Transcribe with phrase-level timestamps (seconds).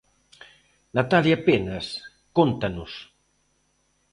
[0.97, 1.87] Natalia Penas,
[2.37, 2.91] cóntanos.